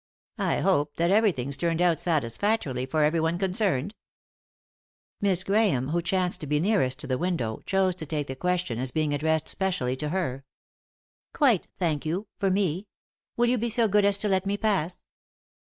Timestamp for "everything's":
1.11-1.55